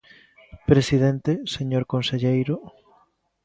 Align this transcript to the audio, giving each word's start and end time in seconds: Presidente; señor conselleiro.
Presidente; 0.69 1.31
señor 1.55 1.83
conselleiro. 1.93 2.55